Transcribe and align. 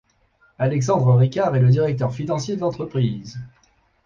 Alexandre 0.57 1.13
Ricard 1.15 1.55
est 1.55 1.59
le 1.59 1.69
directeur 1.69 2.11
financier 2.11 2.55
de 2.55 2.61
l'entreprise. 2.61 3.39